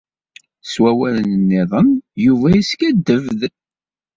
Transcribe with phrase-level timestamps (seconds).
[0.71, 1.87] S wawalen-nniḍen,
[2.25, 3.41] Yuba yeskaddeb-d.